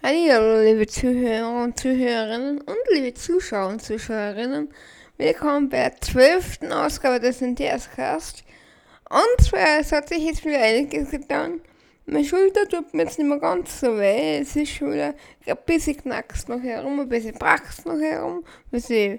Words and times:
Hallo, 0.00 0.62
liebe 0.62 0.86
Zuhörer 0.86 1.64
und 1.64 1.76
Zuhörerinnen 1.76 2.60
und 2.60 2.76
liebe 2.92 3.14
Zuschauer 3.14 3.66
und 3.66 3.82
Zuschauerinnen. 3.82 4.68
Willkommen 5.16 5.68
bei 5.68 5.88
der 5.88 6.00
zwölften 6.00 6.72
Ausgabe 6.72 7.18
des 7.18 7.42
NTS-Cast. 7.42 8.44
Und 9.10 9.44
zwar, 9.44 9.80
es 9.80 9.90
hat 9.90 10.08
sich 10.08 10.24
jetzt 10.24 10.44
wieder 10.44 10.62
einiges 10.62 11.10
getan. 11.10 11.60
Meine 12.06 12.24
Schulter 12.24 12.68
tut 12.68 12.94
mir 12.94 13.02
jetzt 13.02 13.18
nicht 13.18 13.26
mehr 13.26 13.40
ganz 13.40 13.80
so 13.80 13.98
weh. 13.98 14.38
Es 14.38 14.54
ist 14.54 14.70
schon 14.70 14.92
wieder 14.92 15.14
ein 15.46 15.56
bisschen 15.66 15.96
knackst 15.96 16.48
noch 16.48 16.62
herum, 16.62 17.00
ein 17.00 17.08
bisschen 17.08 17.34
brackst 17.34 17.84
noch 17.84 17.98
herum, 17.98 18.44
ein 18.44 18.70
bisschen 18.70 19.18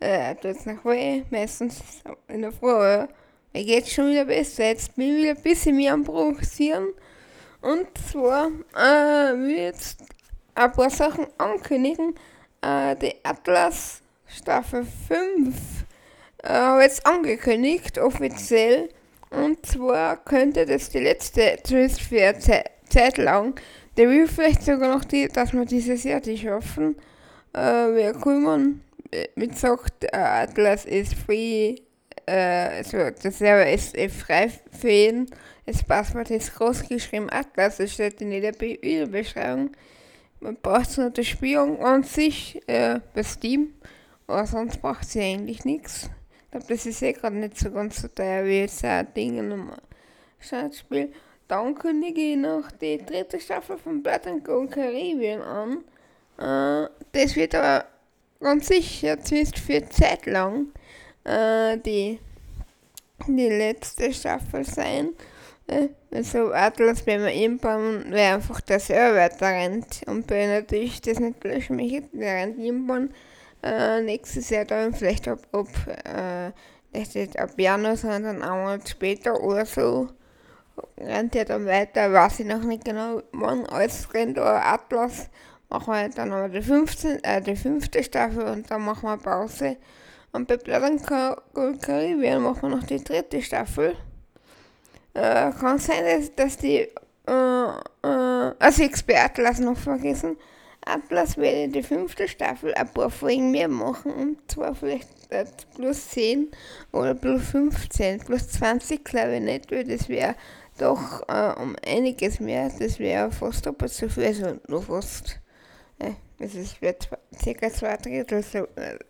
äh, 0.00 0.34
tut 0.36 0.56
es 0.56 0.64
noch 0.64 0.86
weh. 0.86 1.22
Meistens 1.28 1.82
in 2.28 2.40
der 2.40 2.52
Früh. 2.52 3.06
Mir 3.52 3.64
geht 3.64 3.88
schon 3.88 4.10
wieder 4.10 4.24
besser. 4.24 4.68
Jetzt 4.68 4.96
bin 4.96 5.18
ich 5.18 5.22
wieder 5.22 5.36
ein 5.36 5.42
bisschen 5.42 5.76
mehr 5.76 5.92
am 5.92 6.02
Produzieren. 6.02 6.94
Und 7.64 7.86
zwar 8.10 8.48
äh, 8.74 9.34
will 9.38 9.56
jetzt 9.56 10.04
ein 10.54 10.72
paar 10.72 10.90
Sachen 10.90 11.26
ankündigen. 11.38 12.14
Äh, 12.60 12.94
die 12.96 13.14
Atlas 13.22 14.02
Staffel 14.26 14.86
5 15.08 15.56
äh, 16.42 16.48
habe 16.48 16.82
jetzt 16.82 17.06
angekündigt, 17.06 17.98
offiziell. 17.98 18.90
Und 19.30 19.64
zwar 19.64 20.22
könnte 20.24 20.66
das 20.66 20.90
die 20.90 20.98
letzte, 20.98 21.58
zumindest 21.64 22.02
für 22.02 22.22
eine 22.22 22.38
Zeit, 22.38 22.70
Zeit 22.90 23.16
lang, 23.16 23.58
der 23.96 24.10
will 24.10 24.28
vielleicht 24.28 24.62
sogar 24.62 24.94
noch 24.94 25.04
die, 25.04 25.28
dass 25.28 25.54
wir 25.54 25.64
dieses 25.64 26.04
Jahr 26.04 26.20
die 26.20 26.36
schaffen. 26.36 26.96
Äh, 27.54 27.60
wir 27.60 28.12
kümmern, 28.12 28.82
wie 29.36 29.48
gesagt, 29.48 30.04
äh, 30.04 30.16
Atlas 30.16 30.84
ist 30.84 31.14
free, 31.14 31.76
äh, 32.26 32.78
also 32.78 33.10
der 33.10 33.32
Server 33.32 33.70
ist 33.70 33.96
äh, 33.96 34.08
frei 34.08 34.50
für 34.70 34.90
jeden. 34.90 35.30
Das 35.66 35.82
Passwort 35.82 36.30
ist 36.30 36.54
groß 36.54 36.88
geschrieben 36.88 37.30
Atlas, 37.30 37.78
das 37.78 37.92
steht 37.92 38.20
in 38.20 38.32
jeder 38.32 38.52
Videobeschreibung. 38.58 39.70
Man 40.40 40.56
braucht 40.60 40.98
nur 40.98 41.10
das 41.10 41.26
Spiel 41.26 41.58
an 41.58 42.02
sich 42.02 42.60
äh, 42.66 43.00
bei 43.14 43.22
Steam, 43.22 43.72
aber 44.26 44.46
sonst 44.46 44.82
braucht 44.82 45.08
sie 45.08 45.20
eigentlich 45.20 45.64
nichts. 45.64 46.10
Ich 46.44 46.50
glaube, 46.50 46.66
das 46.68 46.84
ist 46.86 47.02
eh 47.02 47.12
gerade 47.12 47.36
nicht 47.36 47.58
so 47.58 47.70
ganz 47.70 48.02
so 48.02 48.08
teuer 48.08 48.44
wie 48.44 48.60
jetzt 48.60 48.84
ein 48.84 49.12
Ding 49.14 49.38
in 49.38 49.52
einem 49.52 49.70
Startspiel. 50.38 51.12
Dann 51.48 51.74
kündige 51.74 52.20
ich 52.20 52.36
noch 52.36 52.70
die 52.72 52.98
dritte 52.98 53.40
Staffel 53.40 53.78
von 53.78 54.02
Blood 54.02 54.26
and 54.26 54.44
Gold 54.44 54.72
Caribbean 54.72 55.40
an. 55.40 55.84
Äh, 56.38 56.88
das 57.12 57.36
wird 57.36 57.54
aber 57.54 57.86
ganz 58.40 58.68
sicher, 58.68 59.18
zumindest 59.20 59.58
für 59.58 59.88
Zeit 59.88 60.26
lang, 60.26 60.66
äh, 61.24 61.78
die, 61.78 62.18
die 63.26 63.48
letzte 63.48 64.12
Staffel 64.12 64.64
sein. 64.64 65.10
Äh, 65.66 65.88
also 66.12 66.52
Atlas, 66.52 67.06
wenn 67.06 67.22
man 67.22 67.32
irgendwann, 67.32 68.10
wäre 68.12 68.34
einfach 68.34 68.60
der 68.60 68.80
Server 68.80 69.16
weiter 69.16 69.46
rennt. 69.46 70.02
Und 70.06 70.26
bei 70.26 70.46
natürlich 70.46 71.00
das 71.00 71.18
nicht 71.18 71.42
löschen 71.44 71.76
möchte, 71.76 72.08
der 72.12 72.34
rennt 72.34 72.58
irgendwann 72.58 73.14
äh, 73.62 74.00
nächstes 74.02 74.50
Jahr 74.50 74.64
dann 74.64 74.94
vielleicht 74.94 75.26
ab, 75.28 75.40
ab 75.52 75.68
äh, 76.04 76.52
nicht 76.92 77.38
ab 77.38 77.50
Januar, 77.56 77.96
sondern 77.96 78.42
einen 78.42 78.62
Monat 78.62 78.88
später 78.88 79.42
oder 79.42 79.66
so 79.66 80.08
rennt 80.98 81.36
er 81.36 81.44
dann 81.44 81.66
weiter, 81.66 82.12
weiß 82.12 82.40
ich 82.40 82.46
noch 82.46 82.62
nicht 82.62 82.84
genau, 82.84 83.22
wann 83.32 83.66
alles 83.66 84.12
rennt, 84.12 84.38
aber 84.38 84.64
Atlas 84.64 85.28
machen 85.68 85.94
wir 85.94 86.08
dann 86.08 86.32
aber 86.32 86.48
die, 86.48 86.62
15, 86.62 87.22
äh, 87.22 87.40
die 87.40 87.56
fünfte 87.56 88.02
Staffel 88.02 88.44
und 88.44 88.70
dann 88.70 88.84
machen 88.84 89.08
wir 89.08 89.16
Pause. 89.16 89.76
Und 90.34 90.48
bei 90.48 90.56
Blood 90.56 90.82
and 90.82 91.06
Caribbean 91.80 92.42
machen 92.42 92.62
wir 92.62 92.76
noch 92.76 92.82
die 92.82 93.02
dritte 93.02 93.40
Staffel. 93.40 93.96
Äh, 95.14 95.52
kann 95.52 95.78
sein, 95.78 96.04
dass, 96.04 96.34
dass 96.34 96.56
die, 96.56 96.88
äh, 97.28 97.68
äh, 98.02 98.52
also 98.58 98.82
Experte 98.82 99.42
lassen 99.42 99.66
noch 99.66 99.76
vergessen, 99.78 100.36
Atlas 100.84 101.36
werde 101.36 101.68
die 101.68 101.84
fünfte 101.84 102.26
Staffel 102.26 102.74
ein 102.74 102.92
paar 102.92 103.10
Folgen 103.10 103.52
mehr 103.52 103.68
machen 103.68 104.12
und 104.12 104.50
zwar 104.50 104.74
vielleicht 104.74 105.08
äh, 105.30 105.44
plus 105.76 106.10
10 106.10 106.50
oder 106.90 107.14
plus 107.14 107.50
15, 107.50 108.18
plus 108.18 108.48
20 108.48 109.04
glaube 109.04 109.36
ich 109.36 109.40
nicht, 109.40 109.70
weil 109.70 109.84
das 109.84 110.08
wäre 110.08 110.34
doch 110.78 111.22
äh, 111.28 111.54
um 111.62 111.76
einiges 111.86 112.40
mehr, 112.40 112.72
das 112.76 112.98
wäre 112.98 113.30
fast 113.30 113.66
doppelt 113.66 113.92
so 113.92 114.08
viel, 114.08 114.24
also 114.24 114.58
nur 114.66 114.82
fast, 114.82 115.38
äh, 116.00 116.10
es 116.40 116.82
wird 116.82 117.08
circa 117.40 117.70
zwei 117.70 117.96
Drittel 117.98 118.42
so, 118.42 118.66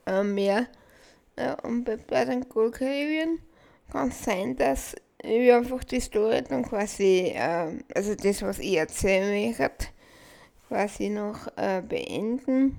äh, 0.07 0.23
mehr. 0.23 0.67
Ja, 1.37 1.55
und 1.65 1.85
bei 1.85 1.97
Blood 1.97 2.29
and 2.29 2.49
Gold 2.49 2.75
Caribbean 2.75 3.39
kann 3.91 4.09
es 4.09 4.23
sein, 4.23 4.57
dass 4.57 4.95
ich 5.23 5.53
einfach 5.53 5.83
die 5.85 6.01
Story 6.01 6.43
dann 6.43 6.65
quasi, 6.65 7.33
äh, 7.35 7.79
also 7.95 8.15
das, 8.15 8.43
was 8.43 8.59
ich 8.59 8.77
erzählen 8.77 9.49
möchte, 9.49 9.89
quasi 10.69 11.09
noch 11.09 11.49
äh, 11.57 11.83
beenden. 11.83 12.79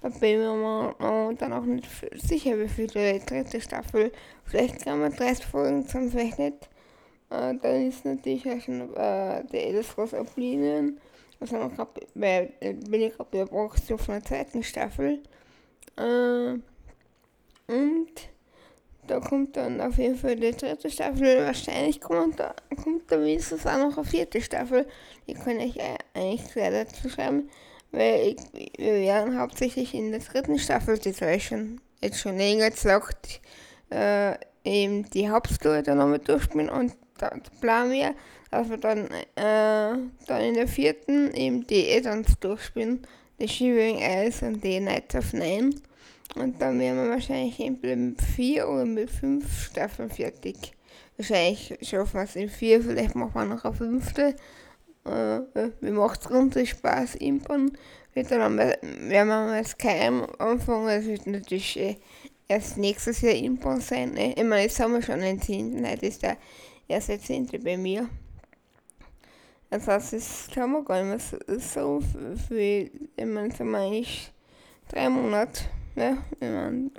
Da 0.00 0.08
bin 0.08 0.40
ich 0.40 0.46
mir 0.46 1.34
dann 1.38 1.52
auch 1.52 1.64
nicht 1.64 1.86
sicher, 2.14 2.58
wie 2.58 2.68
viel 2.68 2.86
die 2.86 3.20
dritte 3.26 3.60
Staffel, 3.60 4.12
vielleicht 4.46 4.82
kann 4.84 5.00
man 5.00 5.12
30 5.12 5.44
Folgen 5.44 5.86
zum 5.86 6.10
vielleicht 6.10 6.38
nicht. 6.38 6.70
Äh, 7.28 7.54
dann 7.56 7.86
ist 7.86 8.04
natürlich 8.06 8.48
auch 8.50 8.60
schon 8.60 8.80
äh, 8.94 9.44
der 9.44 9.68
Edelfrost 9.68 10.14
Oblivion. 10.14 10.98
Also 11.38 11.56
noch 11.56 11.74
grad, 11.74 11.88
bei, 12.14 12.50
bin 12.60 13.02
ich 13.02 13.14
gerade 13.14 13.28
bei 13.30 13.38
der 13.38 13.46
Produktion 13.46 13.98
von 13.98 14.14
der 14.14 14.24
zweiten 14.24 14.62
Staffel. 14.62 15.22
Äh, 15.96 16.58
und 17.70 18.10
da 19.06 19.18
kommt 19.18 19.56
dann 19.56 19.80
auf 19.80 19.98
jeden 19.98 20.16
Fall 20.16 20.36
die 20.36 20.52
dritte 20.52 20.90
Staffel. 20.90 21.44
Wahrscheinlich 21.44 22.00
kommt 22.00 22.38
da, 22.38 22.54
kommt 22.82 23.10
da 23.10 23.20
wenigstens 23.20 23.66
auch 23.66 23.78
noch 23.78 23.96
eine 23.96 24.06
vierte 24.06 24.40
Staffel. 24.40 24.86
Die 25.26 25.34
kann 25.34 25.58
ich 25.58 25.78
eigentlich 26.14 26.46
sehr 26.52 26.70
dazu 26.70 27.08
schreiben, 27.08 27.48
weil 27.90 28.36
ich, 28.36 28.36
wir 28.78 28.94
werden 28.94 29.38
hauptsächlich 29.38 29.94
in 29.94 30.12
der 30.12 30.20
dritten 30.20 30.58
Staffel, 30.58 30.98
die 30.98 31.12
soll 31.12 31.30
ich 31.30 31.46
schon, 31.46 31.80
jetzt 32.00 32.20
schon 32.20 32.36
länger 32.36 32.70
gesagt, 32.70 33.40
äh, 33.90 34.34
eben 34.64 35.08
die 35.10 35.28
Hauptstory 35.28 35.82
dann 35.82 35.98
nochmal 35.98 36.20
durchspielen 36.20 36.68
und 36.68 36.94
dann 37.18 37.42
planen 37.60 37.92
wir, 37.92 38.14
dass 38.50 38.68
wir 38.68 38.78
dann, 38.78 39.06
äh, 39.10 39.98
dann 40.26 40.40
in 40.40 40.54
der 40.54 40.68
vierten 40.68 41.32
eben 41.34 41.66
die 41.66 41.92
Addons 41.96 42.38
durchspielen, 42.40 43.06
die 43.40 43.48
Shivering 43.48 43.98
Eyes 43.98 44.42
und 44.42 44.62
die 44.62 44.80
Nights 44.80 45.14
of 45.14 45.32
Nine. 45.32 45.74
Und 46.36 46.60
dann 46.60 46.78
wären 46.78 46.96
wir 46.96 47.10
wahrscheinlich 47.10 47.58
mit 47.58 48.22
vier 48.22 48.68
oder 48.68 48.84
mit 48.84 49.10
fünf 49.10 49.64
Staffeln 49.64 50.10
fertig. 50.10 50.72
Wahrscheinlich 51.16 51.76
schaffen 51.82 52.14
wir 52.14 52.24
es 52.24 52.36
in 52.36 52.48
vier, 52.48 52.82
vielleicht 52.82 53.14
machen 53.14 53.34
wir 53.34 53.44
noch 53.44 53.64
eine 53.64 53.74
fünfte. 53.74 54.36
Äh, 55.04 55.40
mir 55.80 55.92
macht 55.92 56.20
es 56.20 56.28
grundsätzlich 56.28 56.70
Spaß, 56.70 57.16
Impern. 57.16 57.72
Dann 58.14 58.58
werden 58.58 59.08
wir 59.10 59.24
mal 59.24 59.64
Skyrim 59.64 60.26
anfangen, 60.38 60.86
das 60.86 61.06
wird 61.06 61.26
natürlich 61.26 61.78
äh, 61.78 61.96
erst 62.48 62.76
nächstes 62.76 63.20
Jahr 63.20 63.34
Impern 63.34 63.80
sein. 63.80 64.12
Ne? 64.12 64.32
Ich 64.32 64.44
meine, 64.44 64.62
jetzt 64.62 64.80
haben 64.80 64.94
wir 64.94 65.02
schon 65.02 65.20
einen 65.20 65.40
10. 65.40 65.86
Heute 65.86 66.06
ist 66.06 66.22
der 66.22 66.36
erste 66.88 67.18
10. 67.18 67.48
bei 67.62 67.76
mir. 67.76 68.08
Das 69.70 69.86
heißt, 69.86 70.14
es 70.14 70.48
kann 70.52 70.72
man 70.72 70.84
gar 70.84 71.02
nicht 71.02 71.36
mehr 71.38 71.60
so, 71.60 72.00
so 72.00 72.34
viel, 72.48 72.90
ich 73.16 73.24
meine, 73.24 73.54
so 73.54 73.62
eigentlich 73.62 74.32
drei 74.88 75.08
Monate. 75.08 75.62
Ja, 75.96 76.16
ich 76.34 76.40
meine, 76.40 76.90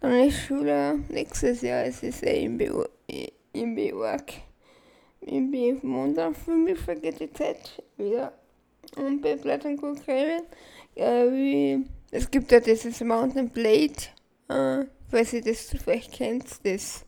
dann 0.00 0.12
ist 0.28 0.40
Schule. 0.40 0.98
Nächstes 1.08 1.62
Jahr, 1.62 1.84
es 1.84 2.02
ist 2.02 2.22
ja 2.22 2.32
im 2.32 2.58
BU, 2.58 2.84
im 3.52 3.74
BUAG. 3.74 4.42
Im 5.22 5.50
BU 5.50 5.78
Montag 5.86 6.36
für 6.36 6.54
mich 6.54 6.78
vergeht 6.78 7.18
die 7.20 7.32
Zeit 7.32 7.82
wieder. 7.96 8.32
Und 8.96 9.22
bei 9.22 9.36
Platten 9.36 9.76
Caribbean, 9.80 10.42
äh, 10.94 11.26
wie, 11.30 11.86
es 12.10 12.30
gibt 12.30 12.52
ja 12.52 12.60
dieses 12.60 13.00
Mountain 13.00 13.48
Blade, 13.48 13.94
äh, 14.48 14.84
falls 15.10 15.32
ihr 15.32 15.42
das 15.42 15.70
vielleicht 15.70 16.12
kennt, 16.12 16.44
das 16.64 17.04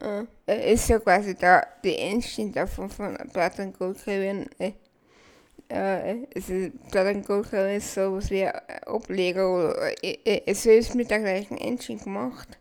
äh, 0.00 0.74
ist 0.74 0.88
ja 0.88 0.98
quasi 0.98 1.34
da 1.34 1.62
die 1.82 1.96
Engine 1.96 2.52
davon 2.52 2.90
von 2.90 3.16
Platten 3.32 3.72
Caribbean, 3.72 4.46
äh, 4.58 4.72
äh, 5.68 6.24
es 6.34 6.48
ist 6.48 6.72
Plattenkocher 6.90 7.74
ist 7.74 7.94
sowas 7.94 8.30
wie 8.30 8.46
Ableger 8.46 9.54
oder 9.54 10.04
äh, 10.04 10.42
es 10.46 10.64
ist 10.66 10.94
mit 10.94 11.10
der 11.10 11.20
gleichen 11.20 11.58
Engine 11.58 11.98
gemacht. 11.98 12.58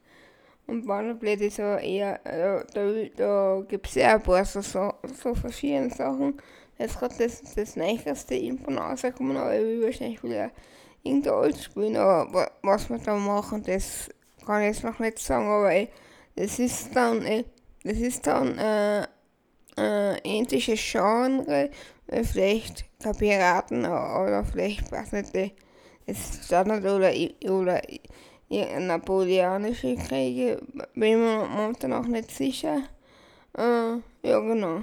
Und 0.68 0.86
Boilerplate 0.86 1.46
ist 1.46 1.60
aber 1.60 1.80
eher, 1.80 2.20
äh, 2.26 2.66
da, 2.74 2.92
da 3.16 3.64
gibt 3.68 3.88
es 3.88 3.96
ja 3.96 4.16
ein 4.16 4.22
paar 4.22 4.44
so, 4.44 4.62
so, 4.62 4.94
so 5.22 5.34
verschiedene 5.34 5.90
Sachen. 5.90 6.42
Jetzt 6.78 7.00
gerade 7.00 7.16
das, 7.18 7.42
das 7.56 7.76
neueste 7.78 8.36
Info 8.36 8.72
rausgekommen, 8.72 9.38
aber 9.38 9.56
ich 9.56 9.62
will 9.62 9.84
wahrscheinlich 9.84 10.22
wieder 10.22 10.52
irgendein 11.04 11.34
Alt 11.34 11.58
spielen, 11.58 11.96
aber 11.96 12.52
was 12.62 12.90
wir 12.90 13.00
da 13.00 13.16
machen, 13.16 13.64
das 13.64 14.10
kann 14.46 14.62
ich 14.62 14.68
jetzt 14.68 14.84
noch 14.84 15.00
nicht 15.00 15.20
sagen, 15.20 15.48
aber 15.48 15.72
ey, 15.72 15.90
das 16.36 16.60
ist 16.60 16.96
dann, 16.96 17.24
ey, 17.24 17.46
das 17.84 17.98
ist 17.98 18.28
dann 18.28 18.58
äh, 18.58 19.08
äh, 19.78 20.18
ähnliches 20.20 20.80
Genre, 20.80 21.70
äh, 22.08 22.24
vielleicht 22.24 22.86
Piraten 23.18 23.86
oder 23.86 24.44
vielleicht 24.44 24.92
was 24.92 25.12
nicht, 25.12 25.34
das 26.06 26.46
Standard 26.46 26.84
oder, 26.84 27.12
oder 27.50 27.82
napoleonische 28.80 29.96
Kriege, 29.96 30.62
bin 30.94 31.12
ich 31.12 31.18
mir 31.18 31.48
momentan 31.50 31.94
auch 31.94 32.08
nicht 32.08 32.32
sicher. 32.32 32.84
Äh, 33.58 33.98
ja, 34.28 34.40
genau. 34.40 34.82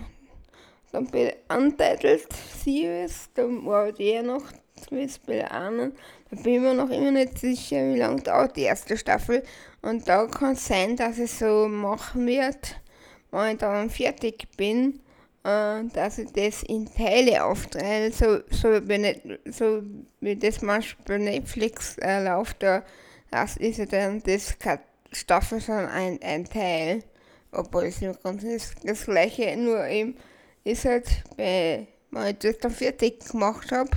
Dann 0.93 1.07
bei 1.07 1.37
Untitled 1.49 2.29
Series, 2.63 3.31
da 3.35 3.43
war 3.43 3.91
die 3.91 4.13
ja 4.13 4.23
noch 4.23 4.45
willst 4.91 5.25
planen. 5.27 5.93
Da 6.31 6.37
bin 6.43 6.55
ich 6.55 6.61
mir 6.61 6.75
noch 6.75 6.91
immer 6.91 7.11
nicht 7.11 7.39
sicher, 7.39 7.93
wie 7.93 7.99
lange 7.99 8.23
dauert 8.23 8.57
die 8.57 8.63
erste 8.63 8.97
Staffel. 8.97 9.43
Und 9.83 10.09
da 10.09 10.27
kann 10.27 10.53
es 10.53 10.67
sein, 10.67 10.97
dass 10.97 11.19
es 11.19 11.39
so 11.39 11.69
machen 11.69 12.27
wird, 12.27 12.81
wenn 13.35 13.53
ich 13.53 13.59
dann 13.59 13.91
fertig 13.91 14.49
bin, 14.57 15.01
äh, 15.45 15.85
dass 15.93 16.19
ich 16.19 16.33
das 16.33 16.63
in 16.63 16.87
Teile 16.87 17.45
aufteile, 17.45 18.11
so, 18.13 18.39
so, 18.51 18.89
wie, 18.89 19.21
so 19.51 19.83
wie 20.21 20.37
das 20.37 20.63
manchmal 20.63 21.05
bei 21.07 21.19
Netflix 21.19 21.99
äh, 21.99 22.25
läuft, 22.25 22.63
da 22.63 22.83
das 23.31 23.57
ist 23.57 23.79
ja 23.79 23.87
dann 23.87 24.23
das 24.23 24.57
Staffel 25.11 25.61
schon 25.61 25.87
ein, 25.87 26.21
ein 26.23 26.45
Teil, 26.45 27.03
obwohl 27.51 27.87
es 27.87 28.01
im 28.01 28.13
Grunde 28.13 28.53
das, 28.53 28.75
das 28.85 29.07
gleiche, 29.07 29.57
nur 29.57 29.85
eben 29.87 30.17
ist 30.63 30.85
halt, 30.85 31.09
bei, 31.37 31.89
wenn 32.13 32.27
ich 32.29 32.39
das 32.39 32.59
dann 32.59 32.71
fertig 32.71 33.29
gemacht 33.29 33.73
habe, 33.73 33.91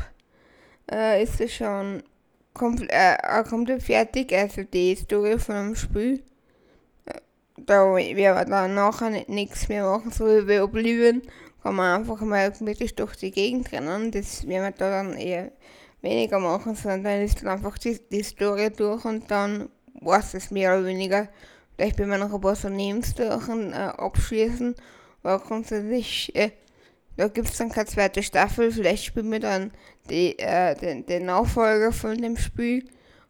äh, 0.91 1.21
ist 1.21 1.39
es 1.39 1.53
schon 1.53 2.01
komplett, 2.55 2.89
äh, 2.91 3.43
komplett 3.47 3.83
fertig, 3.83 4.33
also 4.33 4.63
die 4.63 4.95
Story 4.95 5.37
von 5.37 5.55
dem 5.55 5.75
Spiel 5.75 6.23
da 7.57 7.95
wir 7.95 8.45
dann 8.45 8.75
nachher 8.75 9.25
nichts 9.27 9.67
mehr 9.67 9.83
machen, 9.83 10.11
so 10.11 10.25
wie 10.25 10.45
bei 10.45 10.63
Oblivion, 10.63 11.21
kann 11.63 11.75
man 11.75 11.99
einfach 11.99 12.21
mal 12.21 12.53
wirklich 12.59 12.95
durch 12.95 13.15
die 13.15 13.31
Gegend 13.31 13.71
rennen. 13.71 14.11
Das 14.11 14.47
werden 14.47 14.63
wir 14.63 14.71
da 14.71 14.89
dann 14.91 15.13
eher 15.13 15.51
weniger 16.01 16.39
machen, 16.39 16.75
sondern 16.75 17.03
dann 17.03 17.21
ist 17.21 17.41
dann 17.41 17.49
einfach 17.49 17.77
die, 17.77 17.99
die 18.11 18.23
Story 18.23 18.69
durch 18.69 19.03
und 19.05 19.29
dann 19.31 19.69
war 19.99 20.19
es 20.19 20.51
mehr 20.51 20.77
oder 20.77 20.85
weniger. 20.85 21.27
Vielleicht 21.75 21.97
bin 21.97 22.09
wir 22.09 22.17
noch 22.17 22.33
ein 22.33 22.41
paar 22.41 22.55
so 22.55 22.69
Nebenstories 22.69 23.49
äh, 23.73 23.75
abschließen, 23.75 24.75
aber 25.23 25.43
grundsätzlich, 25.43 26.35
äh, 26.35 26.51
da 27.17 27.27
gibt 27.27 27.49
es 27.49 27.57
dann 27.57 27.69
keine 27.69 27.87
zweite 27.87 28.23
Staffel, 28.23 28.71
vielleicht 28.71 29.05
spielen 29.05 29.31
wir 29.31 29.39
dann 29.39 29.71
die, 30.09 30.37
äh, 30.39 30.75
den, 30.75 31.05
den 31.05 31.25
Nachfolger 31.25 31.91
von 31.91 32.17
dem 32.17 32.37
Spiel, 32.37 32.85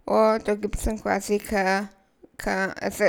oder 0.05 0.39
da 0.39 0.55
gibt 0.55 0.75
es 0.75 0.83
dann 0.83 1.01
quasi 1.01 1.39
keine 1.39 1.89
kann, 2.37 2.71
also 2.79 3.03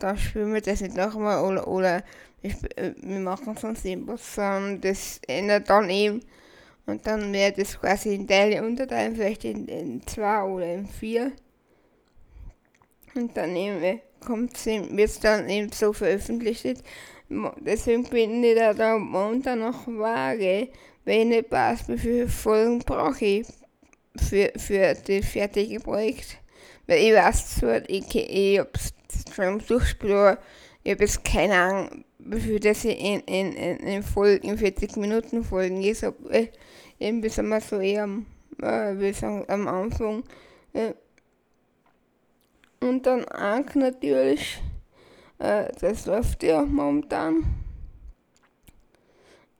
da 0.00 0.16
spielen 0.16 0.54
wir 0.54 0.60
das 0.60 0.80
nicht 0.80 0.96
nochmal 0.96 1.44
oder, 1.44 1.68
oder 1.68 2.02
wir, 2.40 2.52
äh, 2.76 2.94
wir 2.96 3.20
machen 3.20 3.56
sonst 3.56 3.84
irgendwas, 3.84 4.34
sondern 4.34 4.80
das 4.80 5.20
ändert 5.26 5.68
dann 5.68 5.90
eben 5.90 6.22
und 6.86 7.06
dann 7.06 7.32
wäre 7.32 7.52
das 7.52 7.78
quasi 7.78 8.14
in 8.14 8.26
Teile 8.26 8.64
unterteilen, 8.64 9.14
vielleicht 9.14 9.44
in, 9.44 9.68
in 9.68 10.06
zwei 10.06 10.42
oder 10.42 10.74
in 10.74 10.86
vier. 10.86 11.32
Und 13.14 13.36
dann 13.36 13.54
eben 13.54 14.00
kommt 14.24 14.64
wird 14.66 15.10
es 15.10 15.20
dann 15.20 15.48
eben 15.48 15.70
so 15.70 15.92
veröffentlicht. 15.92 16.82
Deswegen 17.60 18.04
bin 18.04 18.42
ich 18.42 18.56
da, 18.56 18.74
da 18.74 18.98
momentan 18.98 19.60
noch 19.60 19.86
vage, 19.86 20.68
wenn 21.04 21.32
ich 21.32 21.50
wie 21.50 21.98
viele 21.98 22.28
Folgen 22.28 22.78
brauche 22.80 23.42
für, 24.16 24.52
für 24.56 24.94
das 24.94 25.26
fertige 25.26 25.80
Projekt. 25.80 26.41
Weil 26.86 26.98
ich 26.98 27.14
weiß 27.14 27.56
zwar, 27.56 27.88
ich, 27.88 28.14
ich 28.14 28.58
hab's 28.58 28.92
schon 29.34 29.60
aber 29.60 30.38
ich 30.84 30.92
habe 30.92 31.04
jetzt 31.04 31.24
keine 31.24 31.54
Ahnung, 31.54 32.04
wie 32.18 32.40
viel 32.40 32.60
das 32.60 32.84
in, 32.84 33.20
in, 33.20 33.52
in, 33.52 33.76
in 33.78 34.02
Folgen, 34.02 34.48
in 34.48 34.58
40 34.58 34.96
Minuten 34.96 35.44
Folgen 35.44 35.82
ist. 35.82 36.02
Aber 36.04 36.30
äh, 36.30 36.48
eben 36.98 37.28
sind 37.28 37.48
wir 37.48 37.60
so 37.60 37.78
eher 37.78 38.04
am, 38.04 38.26
äh, 38.60 38.98
wir 38.98 39.14
sagen, 39.14 39.44
am 39.48 39.68
Anfang. 39.68 40.24
Äh. 40.72 40.94
Und 42.80 43.06
dann 43.06 43.24
Ank 43.26 43.76
natürlich, 43.76 44.60
äh, 45.38 45.70
das 45.80 46.06
läuft 46.06 46.42
ja 46.42 46.62
momentan. 46.62 47.44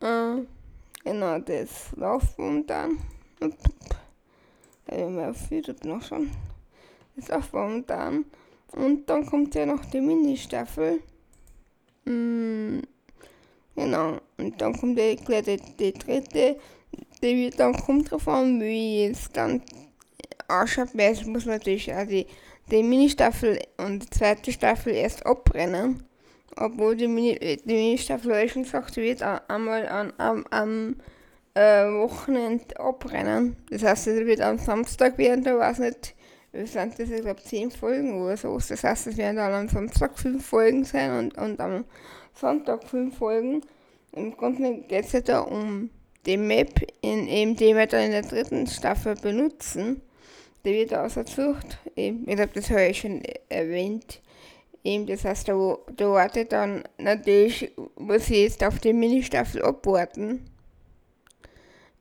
Äh, 0.00 0.42
genau, 1.04 1.38
das 1.38 1.92
läuft 1.94 2.36
momentan. 2.36 2.98
Da 3.38 4.96
haben 4.96 5.16
wir 5.16 5.30
auf 5.30 5.50
YouTube 5.50 5.84
noch 5.84 6.02
schon 6.02 6.32
ist 7.16 7.32
auch 7.32 7.52
momentan. 7.52 8.24
Und 8.72 9.08
dann 9.08 9.26
kommt 9.26 9.54
ja 9.54 9.66
noch 9.66 9.84
die 9.86 10.00
Mini-Staffel. 10.00 11.00
Mm, 12.04 12.80
genau. 13.76 14.18
Und 14.38 14.60
dann 14.60 14.76
kommt 14.78 14.98
die, 14.98 15.16
die, 15.16 15.60
die 15.78 15.92
dritte. 15.92 16.56
Die 17.22 17.36
wird 17.36 17.60
dann 17.60 17.74
kommt 17.74 18.10
drauf 18.10 18.26
an, 18.28 18.60
wie 18.60 19.04
es 19.04 19.30
dann 19.32 19.62
ausschaut, 20.48 20.88
weil 20.94 21.12
es 21.12 21.24
muss 21.24 21.46
natürlich 21.46 21.92
auch 21.92 22.06
die, 22.06 22.26
die 22.70 22.82
Mini-Staffel 22.82 23.60
und 23.76 24.02
die 24.02 24.10
zweite 24.10 24.52
Staffel 24.52 24.94
erst 24.94 25.24
abbrennen. 25.26 26.02
Obwohl 26.56 26.96
die, 26.96 27.08
Mini, 27.08 27.38
die 27.38 27.74
Mini-Staffel, 27.74 28.42
wie 28.42 28.48
schon 28.48 28.64
gesagt 28.64 28.96
wird, 28.96 29.22
einmal 29.22 29.88
an, 29.88 30.12
am, 30.18 30.44
am 30.50 30.96
äh, 31.54 31.84
Wochenende 31.84 32.78
abbrennen. 32.78 33.56
Das 33.70 33.82
heißt, 33.82 34.08
es 34.08 34.26
wird 34.26 34.40
am 34.40 34.58
Samstag 34.58 35.18
werden, 35.18 35.44
da 35.44 35.58
weiß 35.58 35.78
nicht, 35.78 36.14
es 36.52 36.74
sind 36.74 36.98
das, 36.98 37.10
ich 37.10 37.22
glaube, 37.22 37.42
zehn 37.42 37.70
Folgen 37.70 38.20
oder 38.20 38.36
so. 38.36 38.54
Das 38.56 38.84
heißt, 38.84 39.06
es 39.06 39.16
werden 39.16 39.36
dann 39.36 39.52
am 39.52 39.68
Samstag 39.68 40.18
fünf 40.18 40.46
Folgen 40.46 40.84
sein 40.84 41.18
und, 41.18 41.38
und 41.38 41.60
am 41.60 41.84
Sonntag 42.34 42.84
fünf 42.84 43.16
Folgen. 43.16 43.62
Im 44.12 44.36
Grunde 44.36 44.82
geht 44.82 45.06
es 45.06 45.12
ja 45.12 45.22
da 45.22 45.40
um 45.40 45.88
die 46.26 46.36
Map, 46.36 46.80
in, 47.00 47.26
eben, 47.26 47.56
die 47.56 47.74
wir 47.74 47.86
dann 47.86 48.04
in 48.04 48.10
der 48.10 48.22
dritten 48.22 48.66
Staffel 48.66 49.14
benutzen. 49.14 50.02
Die 50.64 50.74
wird 50.74 50.94
ausgesucht. 50.94 51.78
Ich 51.94 52.14
glaube, 52.26 52.50
das 52.54 52.70
habe 52.70 52.84
ich 52.84 53.00
schon 53.00 53.22
erwähnt. 53.48 54.20
Eben, 54.84 55.06
das 55.06 55.24
heißt, 55.24 55.48
da, 55.48 55.78
da 55.96 56.10
wartet 56.10 56.52
dann 56.52 56.84
natürlich, 56.98 57.72
muss 57.96 58.28
ich 58.30 58.42
jetzt 58.42 58.62
auf 58.62 58.78
die 58.78 58.92
Mini-Staffel 58.92 59.62
abwarten. 59.62 60.44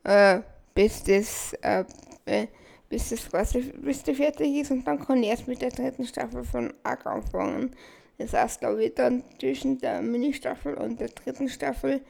Äh, 0.03 0.41
bis 0.73 1.03
das 1.03 1.53
äh, 1.61 1.85
äh 2.25 2.47
bis 2.91 3.09
das 3.09 3.29
quasi 3.29 3.61
bis 3.81 4.03
die 4.03 4.13
fertig 4.13 4.53
ist 4.57 4.69
und 4.69 4.85
dann 4.85 4.99
kann 4.99 5.23
ich 5.23 5.29
erst 5.29 5.47
mit 5.47 5.61
der 5.61 5.71
dritten 5.71 6.05
Staffel 6.05 6.43
von 6.43 6.73
Ark 6.83 7.05
anfangen. 7.05 7.73
Das 8.17 8.33
heißt, 8.33 8.61
da 8.61 8.77
wird 8.77 8.99
dann 8.99 9.23
zwischen 9.39 9.79
der 9.79 10.01
Mini-Staffel 10.01 10.75
und 10.75 10.99
der 10.99 11.07
dritten 11.07 11.47
Staffel 11.47 12.01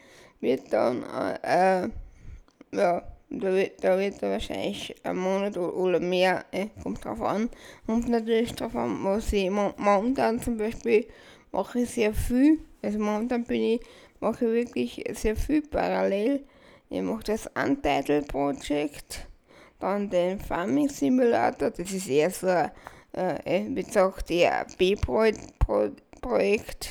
wird 0.42 0.74
dann, 0.74 1.04
äh, 1.04 1.84
äh 1.84 1.90
ja, 2.74 3.04
da 3.30 3.54
wird, 3.54 3.84
da 3.84 3.98
wird 3.98 4.22
da 4.22 4.32
wahrscheinlich 4.32 4.96
ein 5.04 5.18
Monat 5.18 5.56
oder 5.56 6.00
mehr, 6.00 6.44
äh, 6.52 6.68
kommt 6.82 7.06
drauf 7.06 7.22
an. 7.22 7.50
Und 7.86 8.10
natürlich 8.10 8.54
drauf 8.56 8.76
an, 8.76 9.04
was 9.04 9.32
ich 9.32 9.50
momentan 9.50 10.42
zum 10.42 10.58
Beispiel 10.58 11.08
mache 11.52 11.82
ich 11.82 11.92
sehr 11.92 12.14
viel. 12.14 12.60
Also 12.82 12.98
momentan 12.98 13.44
bin 13.44 13.62
ich, 13.62 13.82
mache 14.20 14.46
ich 14.46 14.52
wirklich 14.52 15.04
sehr 15.14 15.36
viel 15.36 15.62
parallel. 15.62 16.44
Ich 16.90 17.02
mache 17.02 17.24
das 17.24 17.48
Untitled 17.56 18.28
Project 18.28 19.31
dann 19.82 20.10
den 20.10 20.40
Farming 20.40 20.90
Simulator, 20.90 21.72
das 21.72 21.92
ist 21.92 22.08
eher 22.08 22.32
so, 22.32 22.48
äh, 22.48 23.66
wie 23.68 23.84
gesagt, 23.84 24.32
eher 24.32 24.66
B-Projekt, 24.78 25.60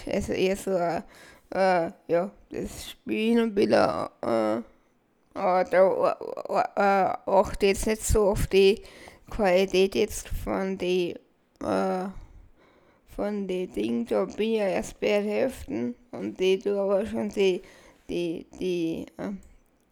also 0.07 0.33
eher 0.33 0.57
so, 0.57 0.73
äh, 0.73 1.03
ja, 2.09 2.31
das 2.51 2.91
Spiel 2.91 3.43
und 3.43 3.57
wieder, 3.57 4.11
äh, 4.23 4.61
aber 5.39 5.65
da 5.65 6.17
äh, 6.77 7.31
achte 7.31 7.67
jetzt 7.67 7.87
nicht 7.87 8.05
so 8.05 8.31
auf 8.31 8.47
die 8.49 8.83
Qualität 9.31 9.95
jetzt 9.95 10.29
von 10.29 10.77
die, 10.77 11.15
äh, 11.63 12.05
von 13.15 13.47
den 13.47 13.73
Dingen, 13.73 14.07
da 14.07 14.25
bin 14.25 14.53
ich 14.53 14.59
ja 14.59 14.67
erst 14.67 14.99
bei 15.01 15.07
der 15.07 15.23
Hälfte 15.23 15.95
und 16.11 16.41
die 16.41 16.59
du 16.59 16.79
aber 16.79 17.07
schon 17.07 17.29
die, 17.31 17.63
die, 18.09 18.47
die, 18.59 19.07
äh, 19.17 19.31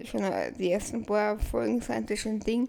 schon 0.05 0.23
äh, 0.23 0.53
die 0.53 0.71
ersten 0.73 1.05
paar 1.05 1.39
Folgen 1.39 1.81
sind 1.81 2.11
das 2.11 2.21
schon 2.21 2.41
Ding, 2.41 2.69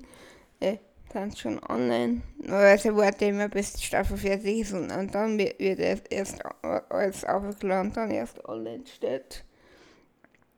äh, 0.59 0.77
sind 1.12 1.38
schon 1.38 1.59
online. 1.69 2.21
Also 2.48 2.95
warte 2.95 3.25
immer 3.25 3.50
bis 3.50 3.74
die 3.74 3.83
Staffel 3.83 4.17
fertig 4.17 4.59
ist 4.59 4.74
und, 4.74 4.91
und 4.91 5.13
dann 5.13 5.38
wird, 5.38 5.59
wird 5.59 6.12
erst 6.12 6.41
alles 6.89 7.25
aufgeladen, 7.25 7.93
dann 7.93 8.12
erst 8.12 8.43
online 8.45 8.86
steht. 8.86 9.43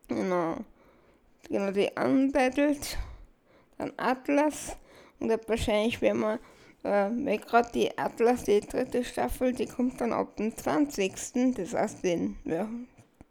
Genau. 0.08 0.58
Genau, 1.50 1.72
die 1.72 1.90
Untitled, 2.00 2.98
dann 3.78 3.92
Atlas 3.98 4.78
und 5.20 5.30
dann 5.30 5.40
wahrscheinlich, 5.48 6.02
wenn 6.02 6.18
man 6.18 6.40
äh, 6.84 7.10
weil 7.12 7.38
gerade 7.38 7.72
die 7.74 7.98
Atlas, 7.98 8.44
die 8.44 8.60
dritte 8.60 9.04
Staffel, 9.04 9.54
die 9.54 9.68
kommt 9.68 10.02
dann 10.02 10.14
ab 10.14 10.36
dem 10.38 10.56
20. 10.56 11.54
Das 11.56 11.74
heißt, 11.74 12.04
den 12.04 12.38
ja, 12.46 12.68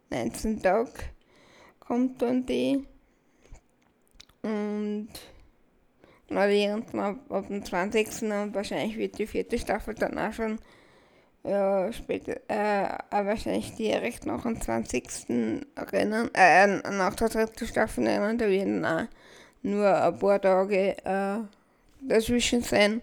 19. 0.09 0.61
Tag 0.61 0.89
kommt 1.79 2.21
dann 2.21 2.45
die. 2.45 2.85
Und 4.43 5.09
variieren 6.29 6.83
ab, 6.99 7.17
ab 7.29 7.47
dem 7.47 7.63
20. 7.63 8.23
und 8.23 8.55
wahrscheinlich 8.55 8.97
wird 8.97 9.17
die 9.17 9.27
vierte 9.27 9.59
Staffel 9.59 9.93
dann 9.95 10.17
auch 10.17 10.33
schon 10.33 10.59
ja, 11.43 11.91
später, 11.91 12.37
äh, 12.47 12.87
wahrscheinlich 13.09 13.75
direkt 13.75 14.25
nach 14.25 14.43
dem 14.43 14.61
20. 14.61 15.65
Rennen, 15.75 16.29
äh, 16.33 16.67
nach 16.67 17.15
der 17.15 17.29
dritten 17.29 17.65
Staffel 17.65 18.07
rennen, 18.07 18.37
da 18.37 18.47
werden 18.47 18.85
auch 18.85 19.07
nur 19.63 20.03
ein 20.03 20.19
paar 20.19 20.41
Tage 20.41 20.97
äh, 21.03 21.39
dazwischen 22.01 22.61
sein. 22.61 23.01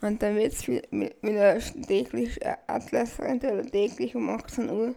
Und 0.00 0.22
dann 0.22 0.36
wird 0.36 0.52
es 0.52 0.68
wieder 0.68 1.58
täglich, 1.86 2.40
äh, 2.42 2.56
Atlas 2.66 3.18
rennt 3.18 3.42
oder 3.44 3.64
täglich 3.64 4.14
um 4.14 4.28
18 4.30 4.70
Uhr. 4.70 4.94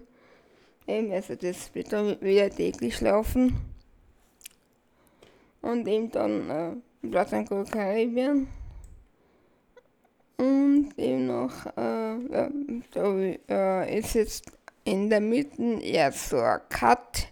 Eben, 0.85 1.11
also 1.11 1.35
das 1.35 1.73
wird 1.73 1.91
dann 1.91 2.19
wieder 2.21 2.49
täglich 2.49 3.01
laufen. 3.01 3.70
Und 5.61 5.87
eben 5.87 6.11
dann, 6.11 6.81
äh, 7.03 7.45
Gold 7.45 7.71
Caribbean. 7.71 8.47
Und 10.37 10.93
eben 10.97 11.27
noch, 11.27 11.65
äh, 11.77 12.49
da 12.91 13.15
äh, 13.49 13.99
ist 13.99 14.15
jetzt 14.15 14.45
in 14.83 15.09
der 15.09 15.21
Mitte 15.21 15.61
jetzt 15.81 16.29
so 16.29 16.37
ein 16.37 16.59
Cut, 16.69 17.27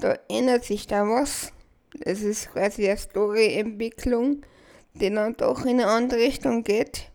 da 0.00 0.18
ändert 0.28 0.64
sich 0.64 0.86
da 0.86 1.08
was. 1.08 1.52
Das 2.00 2.20
ist 2.20 2.52
quasi 2.52 2.88
eine 2.88 2.98
Story-Entwicklung, 2.98 4.42
die 4.94 5.10
dann 5.10 5.36
doch 5.36 5.64
in 5.64 5.80
eine 5.80 5.86
andere 5.86 6.20
Richtung 6.20 6.62
geht. 6.62 7.10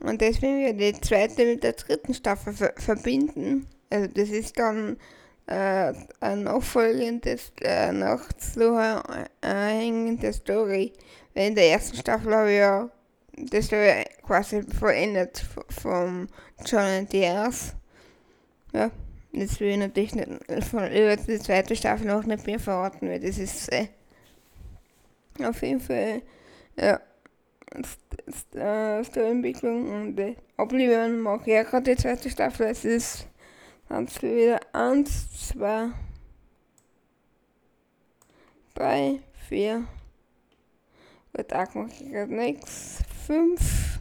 Und 0.00 0.20
deswegen 0.20 0.60
wir 0.60 0.72
die 0.74 1.00
zweite 1.00 1.44
mit 1.44 1.62
der 1.62 1.72
dritten 1.72 2.14
Staffel 2.14 2.52
ver 2.52 2.72
verbinden. 2.76 3.66
Also 3.90 4.08
das 4.08 4.28
ist 4.28 4.58
dann 4.58 4.96
äh, 5.48 5.92
ein 6.20 6.42
nachfolgendes, 6.42 7.52
äh, 7.62 7.92
nachzuhängende 7.92 10.32
Story. 10.32 10.92
Weil 11.34 11.48
in 11.48 11.54
der 11.54 11.70
ersten 11.70 11.96
Staffel 11.96 12.34
habe 12.34 12.52
ich 12.52 12.58
ja 12.58 12.90
das 13.50 13.66
Story 13.66 14.04
quasi 14.26 14.62
verändert 14.62 15.44
vom 15.70 16.26
John 16.66 17.00
und 17.00 17.12
Diaz. 17.12 17.74
Ja, 18.72 18.90
das 19.32 19.60
will 19.60 19.68
ich 19.68 19.76
natürlich 19.78 20.14
nicht 20.14 20.28
von 20.70 20.90
über 20.92 21.16
die 21.16 21.38
zweite 21.38 21.76
Staffel 21.76 22.06
noch 22.06 22.24
nicht 22.24 22.46
mehr 22.46 22.60
verraten, 22.60 23.08
weil 23.08 23.20
das 23.20 23.38
ist 23.38 23.72
äh, 23.72 23.88
auf 25.42 25.62
jeden 25.62 25.80
Fall, 25.80 26.20
ja, 26.76 27.00
Storyentwicklung 29.04 29.88
und 29.88 30.18
äh, 30.18 30.34
Oblivion 30.56 31.20
mag 31.20 31.42
ich 31.42 31.54
ja 31.54 31.62
gerade 31.62 31.94
die 31.94 32.02
zweite 32.02 32.28
Staffel, 32.30 32.66
es 32.66 32.84
ist 32.84 33.28
dann 33.88 34.06
wieder 34.06 34.60
1, 34.72 35.48
2, 35.48 35.90
3, 38.74 39.20
4, 39.48 39.84
gut, 41.34 41.52
auch 41.52 41.74
mache 41.74 41.90
ich 42.00 42.12
gerade 42.12 42.34
nichts, 42.34 42.98
5 43.26 44.00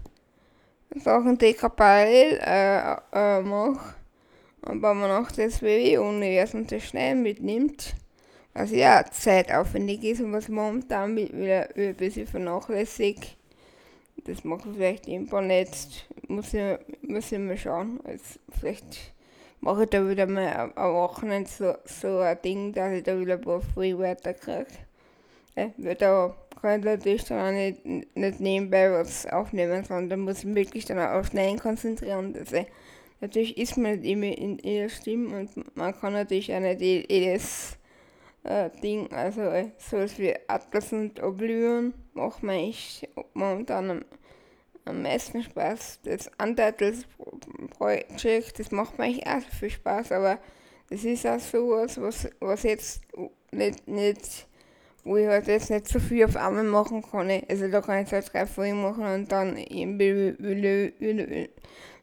Sachen, 0.96 1.38
die 1.38 1.48
ich 1.48 1.58
parallel 1.58 2.40
äh, 2.42 2.96
äh, 3.14 3.42
mache. 3.42 3.96
Und 4.62 4.82
wenn 4.82 4.98
man 4.98 5.10
noch 5.10 5.32
das 5.32 5.62
WW-Universum 5.62 6.68
zu 6.68 6.80
schnell 6.82 7.16
mitnimmt, 7.16 7.96
was 8.54 8.72
ja 8.72 9.06
zeitaufwendig 9.10 10.04
ist 10.04 10.22
und 10.22 10.34
was 10.34 10.50
momentan 10.50 11.16
wieder, 11.16 11.70
ein 11.76 11.96
bisschen 11.96 12.28
vernachlässigt, 12.28 13.38
das 14.26 14.44
mache 14.44 14.70
ich 14.70 14.76
vielleicht 14.76 15.08
irgendwann 15.08 15.48
nicht, 15.48 16.10
muss 16.28 16.54
ich, 16.54 16.78
muss 17.02 17.32
ich 17.32 17.40
mal 17.40 17.58
schauen. 17.58 18.00
Also 18.04 18.40
vielleicht 18.60 19.14
mache 19.62 19.84
ich 19.84 19.90
da 19.90 20.08
wieder 20.08 20.28
mal 20.28 20.72
am 20.76 20.94
Wochenende 20.94 21.50
so, 21.50 21.74
so 21.86 22.20
ein 22.20 22.38
Ding, 22.44 22.74
dass 22.74 22.94
ich 22.94 23.04
da 23.04 23.20
wieder 23.20 23.36
ein 23.36 23.42
paar 23.42 23.62
Freewörter 23.62 24.34
kriege. 24.34 24.68
Ja, 25.56 25.72
weil 25.78 25.96
da 25.96 26.36
kann 26.62 26.80
ich 26.80 26.86
natürlich 26.86 27.24
dann 27.26 27.48
auch 27.48 27.52
nicht, 27.52 28.16
nicht 28.16 28.40
nebenbei 28.40 28.92
was 28.92 29.26
aufnehmen, 29.26 29.84
sondern 29.84 30.22
muss 30.22 30.44
ich 30.44 30.56
wirklich 30.56 30.86
dann 30.86 31.00
auch 31.00 31.20
auf 31.20 31.34
Nein 31.34 31.58
konzentrieren. 31.58 32.36
Also, 32.38 32.66
natürlich 33.22 33.58
ist 33.58 33.78
man 33.78 34.00
nicht 34.00 34.06
immer 34.06 34.38
in 34.38 34.60
ihrer 34.60 34.90
Stimme 34.90 35.40
und 35.40 35.76
man 35.76 36.00
kann 36.00 36.14
natürlich 36.14 36.54
auch 36.54 36.60
nicht 36.60 36.82
jedes 36.82 37.78
äh, 38.44 38.70
Ding, 38.82 39.12
also 39.12 39.42
äh, 39.42 39.72
sowas 39.78 40.18
wie 40.20 40.34
Atlas 40.48 40.94
und 40.94 41.22
Oblivion 41.22 41.94
macht 42.14 42.44
mir 42.44 42.70
echt 42.70 43.08
momentan 43.34 43.92
am, 43.92 44.06
am 44.88 45.02
meisten 45.02 45.44
Spaß. 45.44 46.00
Das 46.04 46.32
Untitled-Projekt, 46.42 48.60
das 48.60 48.72
macht 48.72 48.98
mir 48.98 49.06
echt 49.06 49.28
auch 49.28 49.42
viel 49.60 49.70
Spaß, 49.70 50.12
aber 50.12 50.40
das 50.90 51.04
ist 51.04 51.28
auch 51.28 51.40
sowas, 51.40 52.02
was, 52.02 52.30
was 52.40 52.64
jetzt 52.64 53.02
nicht, 53.52 53.88
nicht 53.88 54.48
wo 55.04 55.18
ich 55.18 55.28
halt 55.28 55.48
jetzt 55.48 55.70
nicht 55.70 55.88
so 55.88 56.00
viel 56.00 56.26
auf 56.26 56.36
einmal 56.36 56.64
machen 56.64 57.02
kann. 57.02 57.30
Also 57.48 57.70
da 57.70 57.82
kann 57.82 58.04
ich 58.04 58.12
halt 58.12 58.32
drei 58.32 58.46
Folgen 58.46 58.82
machen 58.82 59.06
und 59.06 59.32
dann 59.32 59.58
irgendwie 59.58 60.36
wieder, 60.38 60.92
wieder, 61.00 61.48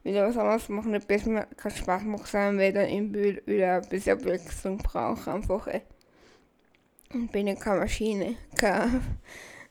wieder 0.02 0.28
was 0.28 0.36
anderes 0.36 0.68
machen, 0.68 0.92
das 0.92 1.06
besser 1.06 1.46
keinen 1.56 1.76
Spaß 1.76 2.02
macht, 2.04 2.26
sondern 2.26 2.58
weil 2.58 2.72
dann 2.72 2.88
irgendwie 2.88 3.42
wieder 3.46 3.76
ein 3.76 3.88
bisschen 3.88 4.18
Abwechslung 4.18 4.78
brauche 4.78 5.32
einfach. 5.32 5.66
Ey. 5.66 5.82
Und 7.12 7.30
bin 7.30 7.46
ja 7.46 7.54
keine 7.54 7.80
Maschine, 7.80 8.36
kein 8.56 9.02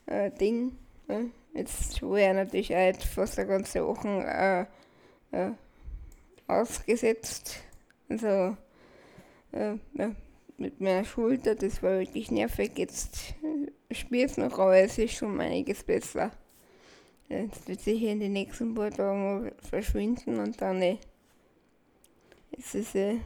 äh, 0.06 0.30
Ding. 0.30 0.76
Äh. 1.08 1.24
Jetzt 1.54 2.02
ich 2.02 2.02
natürlich 2.02 2.68
jetzt 2.68 3.04
fast 3.04 3.38
eine 3.38 3.48
ganze 3.48 3.86
Woche 3.86 4.68
äh, 5.32 5.36
äh, 5.36 5.52
ausgesetzt. 6.48 7.60
Also, 8.08 8.56
äh, 9.52 9.74
mit 10.56 10.80
meiner 10.80 11.04
Schulter, 11.04 11.54
das 11.54 11.82
war 11.82 11.98
wirklich 12.00 12.30
nervig. 12.30 12.72
Jetzt 12.76 13.34
spielt 13.90 14.32
es 14.32 14.36
noch, 14.36 14.58
aber 14.58 14.76
es 14.76 14.98
ist 14.98 15.14
schon 15.14 15.40
einiges 15.40 15.84
besser. 15.84 16.32
Jetzt 17.28 17.66
wird 17.68 17.80
sicher 17.80 18.08
in 18.08 18.20
den 18.20 18.32
nächsten 18.32 18.74
paar 18.74 18.90
Tagen 18.90 19.50
verschwinden 19.58 20.38
und 20.38 20.60
dann 20.60 20.82
äh, 20.82 20.98
ist 22.52 22.74
es 22.74 22.94
äh, 22.94 23.16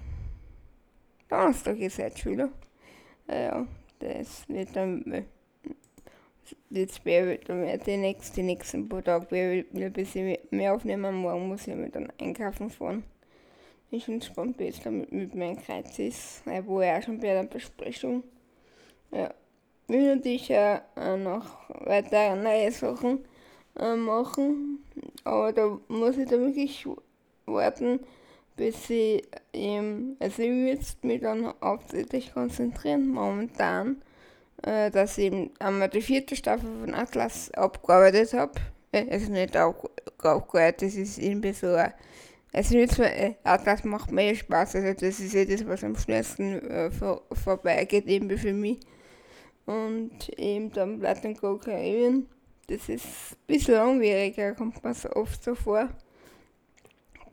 Donnerstag 1.29 1.79
ist 1.79 1.99
jetzt 1.99 2.25
wieder. 2.25 2.51
Äh, 3.27 3.47
ja, 3.47 3.67
das 3.99 4.49
wird 4.49 4.75
dann 4.75 5.13
äh, 5.13 5.25
jetzt 6.71 7.05
wäre 7.05 7.39
dann 7.39 7.67
die 7.87 7.97
nächsten, 7.97 8.37
die 8.37 8.43
nächsten 8.43 8.89
paar 8.89 9.03
Tage 9.03 9.65
wieder 9.73 9.87
ein 9.87 9.93
bisschen 9.93 10.37
mehr 10.51 10.75
aufnehmen. 10.75 11.15
Morgen 11.17 11.49
muss 11.49 11.67
ich 11.67 11.75
mir 11.75 11.91
dann 11.91 12.13
einkaufen 12.21 12.71
fahren. 12.71 13.05
Ich 13.91 14.07
bin 14.07 14.21
gespannt, 14.21 14.59
wie 14.59 14.69
es 14.69 14.81
damit 14.83 15.13
mit 15.13 15.35
meinem 15.35 15.57
Kreuz 15.57 15.99
ist, 15.99 16.43
wo 16.67 16.81
er 16.81 16.99
auch 16.99 17.03
schon 17.03 17.19
bei 17.19 17.33
der 17.33 17.45
Besprechung. 17.45 18.23
Ja, 19.11 19.33
will 19.89 20.15
natürlich 20.15 20.49
ja 20.49 20.83
äh, 20.97 21.17
noch 21.17 21.47
weitere 21.69 22.37
neue 22.37 22.71
Sachen 22.71 23.25
äh, 23.79 23.97
machen, 23.97 24.85
aber 25.25 25.53
da 25.53 25.79
muss 25.89 26.19
ich 26.19 26.29
da 26.29 26.39
wirklich 26.39 26.87
warten, 27.47 28.01
bis 28.57 28.91
ich 28.91 29.27
eben, 29.53 30.17
also 30.21 30.43
ich 30.43 30.49
will 30.49 30.79
mich 31.03 31.21
dann 31.23 31.55
hauptsächlich 31.63 32.35
konzentrieren, 32.35 33.09
momentan, 33.09 34.03
äh, 34.63 34.91
dass 34.91 35.19
ich 35.19 35.33
einmal 35.59 35.89
die 35.89 36.01
vierte 36.01 36.37
Staffel 36.37 36.69
von 36.81 36.95
Atlas 36.95 37.51
abgearbeitet 37.53 38.33
habe. 38.35 38.53
Äh, 38.93 39.07
also 39.11 39.31
nicht 39.33 39.57
abgearbeitet, 39.57 40.83
das 40.83 40.95
ist 40.95 41.19
irgendwie 41.19 41.53
so 41.53 41.75
ein 41.75 41.93
es 42.53 42.71
wird 42.71 42.93
zwar, 42.93 43.13
äh, 43.13 43.35
das 43.45 43.85
macht 43.85 44.11
mehr 44.11 44.35
Spaß, 44.35 44.77
also 44.77 44.93
das 44.95 45.21
ist 45.21 45.35
ja 45.35 45.45
das, 45.45 45.67
was 45.67 45.85
am 45.85 45.97
schnellsten 45.97 46.61
äh, 46.69 46.91
vor, 46.91 47.23
vorbeigeht, 47.33 48.07
eben 48.07 48.37
für 48.39 48.55
mich. 48.55 48.79
Und 49.67 50.31
eben 50.39 50.73
dann 50.73 51.05
and 51.05 51.41
Go 51.41 51.59
Caribbean, 51.59 52.27
das 52.69 52.89
ist 52.89 53.05
ein 53.05 53.37
bisschen 53.47 53.75
langwieriger, 53.75 54.55
kommt 54.55 54.83
mir 54.83 54.95
so 54.95 55.11
oft 55.11 55.45
so 55.45 55.55
vor. 55.55 55.89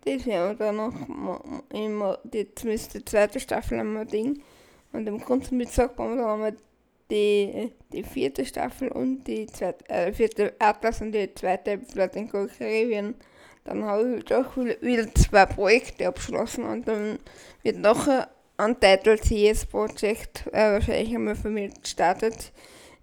Das 0.04 0.26
werden 0.26 0.50
wir 0.50 0.66
dann 0.66 0.76
noch 0.76 0.94
immer, 1.70 2.20
jetzt 2.32 2.66
müsste 2.66 3.00
die 3.00 3.06
zweite 3.06 3.40
Staffel 3.40 3.80
einmal 3.80 4.06
Ding. 4.06 4.42
Und 4.92 5.08
im 5.08 5.20
Grunde 5.20 5.56
mit 5.56 5.72
sagt 5.72 5.98
man 5.98 6.18
dann 6.18 6.28
einmal 6.28 6.56
die, 7.10 7.72
die 7.92 8.04
vierte 8.04 8.46
Staffel 8.46 8.90
und 8.90 9.26
die 9.26 9.48
zweite, 9.48 9.88
äh, 9.90 10.14
vierte 10.14 10.54
Atlas 10.60 11.02
und 11.02 11.12
die 11.12 11.34
zweite 11.34 11.78
Go 11.78 12.48
Caribbean 12.58 13.16
dann 13.66 13.84
habe 13.84 14.18
ich 14.18 14.26
doch 14.26 14.56
wieder 14.56 15.14
zwei 15.16 15.46
Projekte 15.48 16.08
abgeschlossen 16.08 16.64
und 16.64 16.88
dann 16.88 17.20
wird 17.64 17.78
noch 17.78 18.08
ein 18.08 18.26
Untitled 18.58 19.22
CS 19.22 19.66
Projekt 19.66 20.48
äh, 20.54 20.74
wahrscheinlich 20.74 21.14
einmal 21.14 21.36
für 21.36 21.50
mich 21.50 21.74
gestartet. 21.82 22.54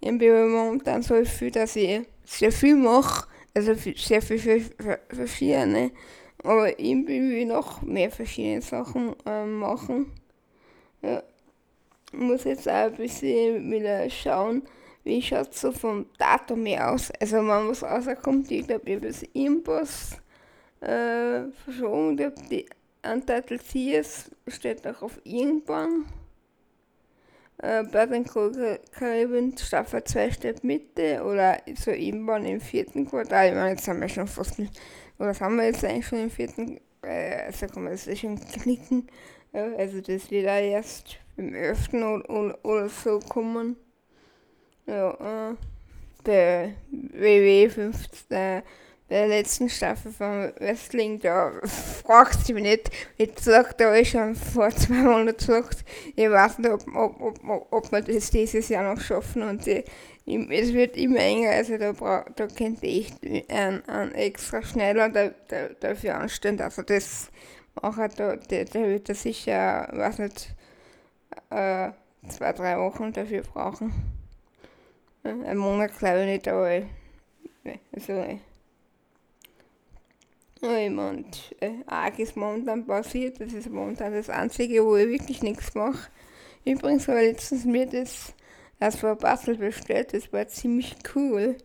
Ich 0.01 0.17
bin 0.17 0.49
momentan 0.49 1.03
so 1.03 1.23
viel, 1.25 1.51
dass 1.51 1.77
ich 1.77 2.03
sehr 2.25 2.53
viel 2.53 2.77
mache, 2.77 3.27
also 3.55 3.75
sehr 3.75 4.23
viel 4.23 4.39
für, 4.39 4.61
für, 4.61 5.01
verschiedene, 5.09 5.91
aber 6.43 6.79
ich 6.79 7.07
will 7.07 7.45
noch 7.45 7.83
mehr 7.83 8.11
verschiedene 8.11 8.63
Sachen 8.63 9.15
äh, 9.27 9.45
machen. 9.45 10.13
Ja. 11.03 11.23
Ich 12.13 12.19
muss 12.19 12.45
jetzt 12.45 12.69
auch 12.69 12.73
ein 12.73 12.95
bisschen 12.95 13.71
wieder 13.71 14.09
schauen, 14.11 14.63
wie 15.05 15.23
schaut 15.23 15.53
es 15.53 15.61
so 15.61 15.73
vom 15.73 16.07
Datum 16.19 16.67
her 16.67 16.93
aus. 16.93 17.11
Also 17.21 17.39
wenn 17.39 17.69
was 17.69 17.83
rauskommt, 17.83 18.51
ich 18.51 18.67
glaube, 18.67 18.89
ich 18.91 18.97
habe 18.97 19.09
es 19.09 19.23
irgendwas 19.33 20.19
äh, 20.81 21.51
verschoben. 21.65 22.33
Die 22.51 22.67
Untitled 23.03 23.63
Series 23.63 24.31
steht 24.47 24.87
auch 24.87 25.03
auf 25.03 25.21
irgendwann. 25.25 26.05
Äh, 27.59 27.85
Blood 27.85 28.11
Caribbean 28.93 29.57
Staffel 29.57 30.03
2 30.03 30.31
steht 30.33 30.65
Mitte 30.65 31.23
oder 31.25 31.59
so 31.77 31.93
irgendwann 31.93 32.45
im 32.45 32.61
vierten 32.61 33.09
Quartal. 33.09 33.49
Ich 33.49 33.55
meine, 33.55 33.71
jetzt 33.71 33.87
haben 33.87 34.01
wir 34.01 34.09
schon 34.09 34.27
fast, 34.27 34.61
oder 35.19 35.39
haben 35.39 35.57
wir 35.57 35.65
jetzt 35.65 35.85
eigentlich 35.85 36.07
schon 36.07 36.25
im 36.25 36.31
vierten, 36.31 36.81
äh, 37.03 37.45
also 37.47 37.67
kann 37.69 37.85
man 37.85 37.93
das 37.93 38.19
schon 38.19 38.39
knicken. 38.39 39.07
Äh, 39.53 39.77
also 39.79 40.01
das 40.01 40.31
wird 40.31 40.49
auch 40.49 40.61
erst 40.61 41.19
im 41.37 41.55
11. 41.55 41.93
Oder, 41.95 42.65
oder, 42.65 42.89
so 42.89 43.19
kommen. 43.21 43.77
Ja, 44.87 45.51
äh, 45.51 45.55
der 46.25 46.73
WW 46.91 47.69
15 47.69 48.63
bei 49.13 49.19
der 49.19 49.29
letzten 49.29 49.69
Staffel 49.69 50.11
von 50.11 50.55
Wrestling, 50.59 51.21
da 51.21 51.53
fragt 51.65 52.47
sie 52.47 52.55
mich 52.55 52.63
nicht, 52.63 52.91
jetzt 53.19 53.45
sagt 53.45 53.79
er 53.83 53.91
euch 53.91 54.09
schon 54.09 54.35
vor 54.35 54.71
zwei 54.71 55.03
Monaten 55.03 55.37
gesagt, 55.37 55.85
ich 56.17 56.31
weiß 56.31 56.61
nicht, 56.61 56.71
ob, 56.71 56.87
ob, 56.97 57.45
ob, 57.47 57.67
ob 57.71 57.93
wir 57.93 58.01
das 58.01 58.31
dieses 58.31 58.71
Jahr 58.71 58.95
noch 58.95 59.03
schaffen 59.03 59.43
und 59.43 59.67
die, 59.67 59.85
es 60.25 60.73
wird 60.73 60.97
immer 60.97 61.19
enger, 61.19 61.51
also 61.51 61.77
da, 61.77 61.93
bra 61.93 62.25
da 62.37 62.47
könnte 62.47 62.87
ich 62.87 63.13
einen, 63.51 63.87
einen 63.87 64.13
extra 64.13 64.63
schneller 64.63 65.11
da, 65.11 65.29
da, 65.49 65.69
dafür 65.79 66.15
anstellen, 66.15 66.59
also 66.63 66.81
das 66.81 67.31
mache 67.83 68.09
da, 68.17 68.37
der, 68.37 68.65
der 68.65 68.89
wird 68.89 69.11
da 69.11 69.15
sicher, 69.15 69.91
weiß 69.93 70.21
nicht, 70.21 70.55
äh, 71.55 71.93
zwei, 72.29 72.53
drei 72.53 72.79
Wochen 72.79 73.13
dafür 73.13 73.43
brauchen. 73.43 73.93
Ein 75.25 75.57
Monat 75.57 75.97
glaube 75.99 76.21
ich 76.21 76.27
nicht, 76.27 76.49
aber 76.49 76.83
also 77.93 78.25
jemand 80.77 81.55
äh, 81.61 81.71
arges 81.87 82.37
momentan 82.37 82.87
passiert. 82.87 83.41
Das 83.41 83.53
ist 83.53 83.71
momentan 83.71 84.13
das 84.13 84.31
Einzige, 84.31 84.85
wo 84.85 84.97
ich 84.97 85.09
wirklich 85.09 85.43
nichts 85.43 85.75
mache. 85.75 86.11
Übrigens 86.65 87.09
habe 87.09 87.23
ich 87.23 87.33
letztens 87.33 87.65
mir 87.65 87.87
das 87.87 88.35
als 88.79 88.97
Verbastel 88.97 89.57
bestellt. 89.57 90.15
Das 90.15 90.33
war 90.33 90.47
ziemlich 90.49 90.97
cool. 91.15 91.57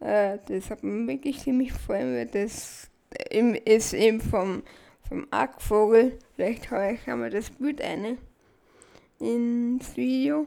Äh, 0.00 0.38
das 0.46 0.70
hat 0.70 0.82
mir 0.82 1.06
wirklich 1.06 1.40
ziemlich 1.40 1.70
gefallen, 1.70 2.14
weil 2.14 2.26
das 2.26 2.90
ist 3.64 3.94
eben 3.94 4.20
vom, 4.20 4.62
vom 5.08 5.26
Argvogel. 5.30 6.18
Vielleicht 6.36 6.70
habe 6.70 6.92
ich 6.92 7.08
einmal 7.08 7.30
das 7.30 7.50
Bild 7.50 7.80
eine 7.80 8.18
ins 9.18 9.96
Video. 9.96 10.46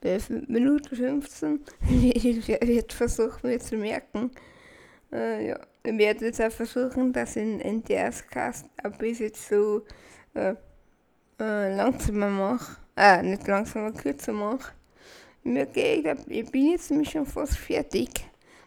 Ist 0.00 0.30
Minute 0.30 0.96
15. 0.96 1.60
ich 1.90 2.48
werde 2.48 2.84
versuchen, 2.88 3.50
mir 3.50 3.60
zu 3.60 3.76
merken. 3.76 4.30
Äh, 5.12 5.48
ja 5.48 5.60
ich 5.82 5.96
werde 5.96 6.26
jetzt 6.26 6.42
auch 6.42 6.52
versuchen, 6.52 7.12
das 7.12 7.36
in 7.36 7.60
NTS-Cast 7.60 8.66
ein 8.82 8.92
bisschen 8.92 9.32
so 9.34 9.82
äh, 10.34 10.54
äh, 11.40 11.74
langsamer 11.74 12.28
mache. 12.28 12.76
Äh, 12.96 13.22
nicht 13.22 13.46
langsamer, 13.46 13.92
kürzer 13.92 14.32
mache. 14.32 14.72
Mir 15.42 15.66
geht, 15.66 16.06
ich 16.28 16.50
bin 16.50 16.72
jetzt 16.72 16.90
nämlich 16.90 17.10
schon 17.10 17.24
fast 17.24 17.56
fertig 17.56 18.10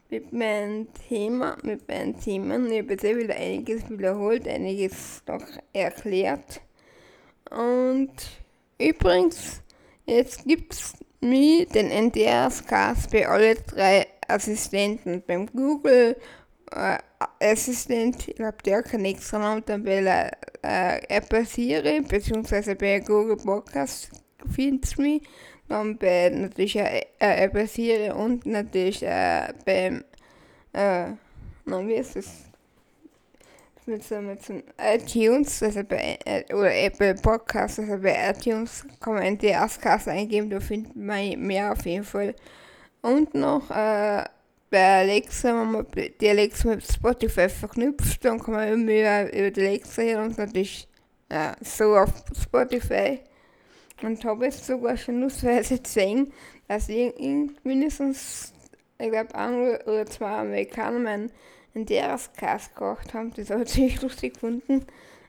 mit 0.10 0.34
meinem 0.34 0.88
Thema, 1.08 1.56
mit 1.62 1.88
meinen 1.88 2.20
Themen. 2.20 2.72
Ich 2.72 2.82
habe 2.82 2.94
jetzt 2.94 3.04
wieder 3.04 3.36
einiges 3.36 3.88
wiederholt, 3.90 4.48
einiges 4.48 5.22
noch 5.28 5.46
erklärt. 5.72 6.62
Und 7.52 8.12
übrigens, 8.80 9.62
jetzt 10.06 10.46
gibt 10.46 10.74
es 10.74 10.94
mir 11.22 11.66
den 11.66 11.90
NTS-Cast 11.90 13.12
bei 13.12 13.28
alle 13.28 13.56
drei 13.56 14.08
Assistenten, 14.28 15.24
beim 15.26 15.48
Google, 15.48 16.18
äh, 16.72 16.98
Assistent, 17.40 18.28
ich 18.28 18.36
glaube, 18.36 18.58
der 18.66 18.84
kann 18.84 19.06
extra 19.06 19.40
Namen 19.40 19.64
dann 19.66 19.84
bei 19.84 20.32
äh, 20.62 21.02
Apple 21.08 21.46
Siri, 21.46 22.02
beziehungsweise 22.02 22.76
bei 22.76 23.00
Google 23.00 23.38
Podcast 23.38 24.10
findest 24.54 24.98
du 24.98 25.02
mich. 25.04 25.22
Dann 25.70 25.98
bei 25.98 26.30
natürlich 26.30 26.76
äh, 26.76 27.06
Apple 27.20 27.68
Siri 27.68 28.12
und 28.12 28.46
natürlich 28.46 29.04
äh, 29.04 29.54
beim, 29.66 30.04
äh, 30.74 31.12
na, 31.66 31.88
wie 31.88 31.94
ist 31.94 32.16
es? 32.16 32.53
Mit 33.86 34.04
so, 34.04 34.22
mit 34.22 34.42
so 34.44 34.62
iTunes, 34.78 35.62
also 35.62 35.84
bei, 35.84 36.18
äh, 36.24 36.54
oder 36.54 36.74
Apple 36.74 37.16
Podcast, 37.16 37.80
also 37.80 37.98
bei 37.98 38.30
iTunes 38.30 38.86
kann 39.02 39.16
man 39.16 39.38
die 39.38 39.54
Askast 39.54 40.08
eingeben, 40.08 40.50
da 40.50 40.62
findet 40.62 40.96
man 40.96 41.38
mehr 41.40 41.74
auf 41.74 41.86
jeden 41.86 42.06
Fall. 42.06 42.34
Und 43.02 43.34
noch, 43.36 43.70
äh, 43.70 44.24
bei 44.70 45.02
Alexa, 45.02 45.50
wenn 45.50 45.72
man 45.72 45.86
die 46.20 46.30
Alexa 46.30 46.70
mit 46.70 46.84
Spotify 46.84 47.50
verknüpft, 47.50 48.24
dann 48.24 48.40
kann 48.40 48.54
man 48.54 48.70
immer 48.70 49.32
über 49.32 49.52
die 49.52 49.62
Alexa 49.62 50.02
hören 50.02 50.30
und 50.30 50.38
natürlich 50.38 50.88
ja, 51.30 51.54
so 51.62 51.96
auf 51.98 52.10
Spotify. 52.42 53.20
Und 54.02 54.24
habe 54.26 54.46
jetzt 54.46 54.66
sogar 54.66 54.98
schon 54.98 55.20
nutzweise 55.20 55.78
gesehen, 55.80 56.32
dass 56.68 56.90
ich 56.90 57.14
mindestens, 57.64 58.54
ich 58.98 59.12
glaube, 59.12 59.36
ein 59.36 59.78
oder 59.86 60.06
zwei 60.06 60.38
Amerikaner 60.38 61.00
meinen 61.00 61.32
NDRs-Cast 61.74 62.76
gekocht 62.76 63.14
haben. 63.14 63.34
Das 63.36 63.50
habe 63.50 63.64
ich 63.64 64.02
lustig 64.02 64.34
gefunden. 64.34 64.86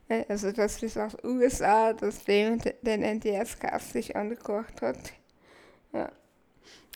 Äh, 0.09 0.25
also, 0.29 0.53
das 0.53 0.83
aus 0.97 1.16
USA, 1.25 1.92
dass 1.92 2.25
der 2.25 2.57
den 2.57 3.03
NDRs-Cast 3.03 3.92
sich 3.92 4.16
angekocht 4.16 4.83
hat. 4.83 5.12
Ja 5.92 6.11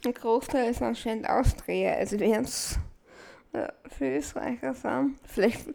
ein 0.04 0.14
Großteil 0.14 0.70
ist 0.70 0.82
anscheinend 0.82 1.28
Austria, 1.28 1.94
also 1.94 2.18
werden 2.20 2.44
es 2.44 2.78
ja, 3.52 3.72
für 3.86 4.16
Österreicher 4.16 4.74
sein. 4.74 5.18
Vielleicht, 5.24 5.68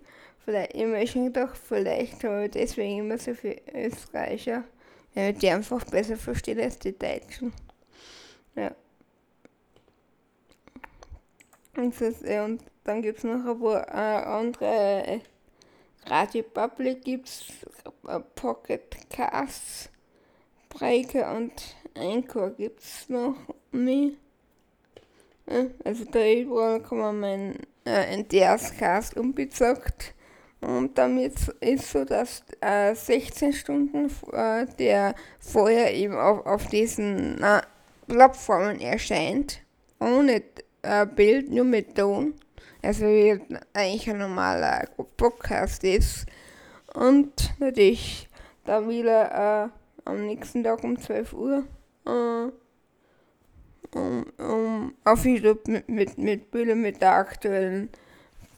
vielleicht, 0.43 0.75
ich 0.75 0.85
möchte 0.85 1.31
doch, 1.31 1.55
vielleicht 1.55 2.23
habe 2.23 2.45
ich 2.45 2.51
deswegen 2.51 2.99
immer 2.99 3.17
so 3.17 3.33
viele 3.33 3.61
Österreicher, 3.73 4.63
weil 5.13 5.33
ich 5.33 5.39
die 5.39 5.49
einfach 5.49 5.83
besser 5.85 6.17
verstehe 6.17 6.61
als 6.63 6.79
die 6.79 6.97
Deutschen. 6.97 7.53
Ja. 8.55 8.73
Und, 11.75 11.99
das, 11.99 12.21
und 12.21 12.61
dann 12.83 13.01
gibt 13.01 13.19
es 13.19 13.23
noch 13.23 13.45
ein 13.45 13.59
paar 13.59 13.87
äh, 13.87 14.25
andere 14.25 15.03
äh, 15.07 15.19
Radio 16.05 16.43
Public 16.43 17.03
gibt 17.03 17.27
es 17.29 17.45
äh, 18.07 18.19
Pocket 18.35 19.09
Casts, 19.09 19.89
Breaker 20.69 21.35
und 21.35 21.53
Anchor 21.95 22.49
gibt 22.49 22.81
es 22.81 23.07
noch 23.07 23.35
nicht. 23.71 24.17
Also 25.83 26.05
da 26.05 26.25
überall 26.25 26.81
kann 26.81 26.97
man 26.97 27.19
meinen 27.19 27.59
äh, 27.85 28.17
NDS-Cast 28.17 29.17
unbezockt. 29.17 30.13
Und 30.61 30.97
damit 30.97 31.33
ist 31.59 31.91
so, 31.91 32.05
dass 32.05 32.43
äh, 32.61 32.95
16 32.95 33.53
Stunden 33.53 34.09
äh, 34.31 34.65
der 34.79 35.15
vorher 35.39 35.93
eben 35.93 36.17
auf, 36.17 36.45
auf 36.45 36.67
diesen 36.67 37.41
äh, 37.43 37.61
Plattformen 38.07 38.79
erscheint. 38.79 39.61
Ohne 39.99 40.43
Bild, 41.15 41.49
nur 41.49 41.63
mit 41.63 41.95
Ton. 41.95 42.33
Also 42.83 43.05
wie 43.05 43.39
eigentlich 43.73 44.09
ein 44.09 44.17
normaler 44.17 44.87
Podcast 45.15 45.83
ist. 45.85 46.25
Und 46.93 47.57
natürlich 47.59 48.29
da 48.65 48.87
wieder 48.87 49.71
äh, 50.05 50.09
am 50.09 50.25
nächsten 50.25 50.63
Tag 50.63 50.83
um 50.83 50.99
12 50.99 51.33
Uhr 51.33 51.63
äh, 52.05 52.51
um, 53.95 54.25
um 54.37 54.93
auf 55.05 55.23
YouTube 55.23 55.67
mit, 55.67 55.87
mit, 55.87 56.17
mit 56.17 56.51
Bilder 56.51 56.75
mit 56.75 57.01
der 57.01 57.13
aktuellen 57.13 57.89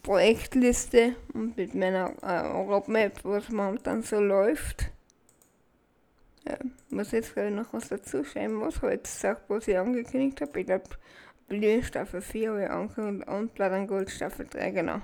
Projektliste 0.02 1.16
und 1.34 1.56
mit 1.56 1.76
meiner 1.76 2.14
äh, 2.22 2.48
Roadmap, 2.48 3.24
was 3.24 3.50
momentan 3.50 4.02
so 4.02 4.20
läuft. 4.20 4.92
Ja, 6.48 6.58
muss 6.90 7.12
jetzt 7.12 7.34
gerade 7.34 7.52
noch 7.52 7.74
was 7.74 7.90
dazu 7.90 8.24
schreiben, 8.24 8.62
was 8.62 8.80
jetzt 8.82 9.16
gesagt, 9.16 9.44
was 9.50 9.68
ich 9.68 9.78
angekündigt 9.78 10.42
habe. 10.42 10.60
Ich 10.60 10.66
glaube, 10.68 10.90
Blühen 11.48 11.84
Staffel 11.84 12.22
4 12.22 12.50
habe 12.50 12.64
ich 12.64 12.70
angekündigt 12.70 13.28
und 13.30 13.54
Blood 13.54 13.88
Gold 13.88 14.10
Staffel 14.10 14.48
3, 14.48 14.72
genau. 14.72 15.02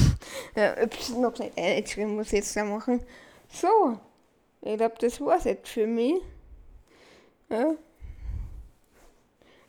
ja, 0.56 0.82
ups, 0.82 1.10
noch 1.10 1.38
nicht 1.38 1.56
eingeschrieben, 1.56 2.16
muss 2.16 2.28
ich 2.28 2.40
jetzt 2.40 2.56
da 2.56 2.64
machen. 2.64 3.02
So, 3.48 3.98
ich 4.62 4.76
glaube, 4.76 4.94
das 4.98 5.20
war's 5.20 5.44
jetzt 5.44 5.68
für 5.68 5.86
mich. 5.86 6.20
Ja, 7.50 7.74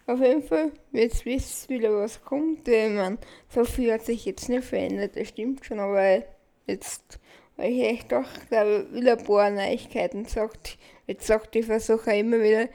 auf 0.06 0.20
jeden 0.20 0.44
Fall, 0.44 0.72
jetzt 0.92 1.26
wisst 1.26 1.70
ihr 1.70 1.78
wieder, 1.78 1.98
was 1.98 2.24
kommt. 2.24 2.68
Äh, 2.68 2.90
man, 2.90 3.18
so 3.50 3.64
viel 3.64 3.92
hat 3.92 4.06
sich 4.06 4.26
jetzt 4.26 4.50
nicht 4.50 4.66
verändert, 4.66 5.16
das 5.16 5.30
stimmt 5.30 5.66
schon, 5.66 5.80
aber 5.80 6.24
jetzt 6.68 7.20
weil 7.56 7.72
ich 7.72 7.84
echt 7.84 8.12
doch, 8.12 8.28
glaube 8.50 8.88
wieder 8.92 9.18
ein 9.18 9.24
paar 9.24 9.50
Neuigkeiten 9.50 10.26
sagt. 10.26 10.78
Jetzt 11.08 11.28
sagt 11.28 11.56
ich 11.56 11.66
versuche 11.66 12.16
immer 12.16 12.40
wieder 12.40 12.68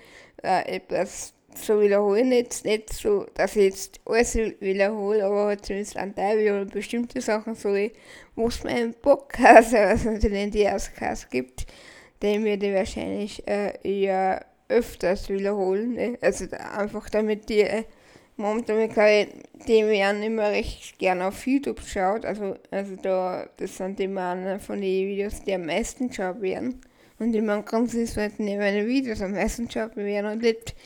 äh, 0.43 0.77
etwas 0.77 1.35
zu 1.55 1.81
wiederholen, 1.81 2.33
jetzt 2.33 2.65
nicht 2.65 2.93
so, 2.93 3.27
dass 3.35 3.57
ich 3.57 3.65
jetzt 3.65 4.01
alles 4.05 4.37
wiederhole, 4.37 5.25
aber 5.25 5.47
halt 5.47 5.65
zumindest 5.65 5.97
ein 5.97 6.15
Teil 6.15 6.39
oder 6.41 6.65
bestimmte 6.65 7.21
Sachen 7.21 7.55
so, 7.55 7.75
wo 8.37 8.49
es 8.49 8.65
meinen 8.65 8.95
Podcast, 8.95 9.75
also 9.75 10.17
den 10.19 10.51
DS-Cast 10.51 11.31
gibt, 11.31 11.67
den 12.23 12.45
wir 12.45 12.57
die 12.57 12.75
wahrscheinlich 12.75 13.47
äh, 13.49 13.73
ja 13.83 14.41
öfters 14.69 15.29
wiederholen. 15.29 15.95
Ne? 15.95 16.19
Also 16.21 16.47
einfach 16.51 17.09
damit 17.11 17.49
die 17.49 17.61
äh, 17.61 17.85
momentan 18.37 18.89
die 19.67 19.85
werden 19.85 20.23
immer 20.23 20.51
recht 20.51 20.99
gerne 20.99 21.27
auf 21.27 21.47
YouTube 21.47 21.81
schaut. 21.81 22.25
Also, 22.25 22.57
also 22.71 22.97
da, 22.97 23.49
das 23.57 23.77
sind 23.77 24.01
immer 24.01 24.31
eine 24.31 24.61
von 24.61 24.81
den 24.81 25.09
Videos, 25.09 25.43
die 25.43 25.55
am 25.55 25.67
meisten 25.67 26.13
schaut 26.13 26.41
werden. 26.41 26.81
Und 27.19 27.35
immer 27.35 27.63
ganz 27.63 27.95
ist, 27.95 28.17
wenn 28.17 28.33
meine 28.39 28.87
Videos 28.87 29.21
am 29.21 29.33
meisten 29.33 29.69
schaut 29.69 29.97
werden 29.97 30.31
und 30.31 30.43
nicht 30.43 30.77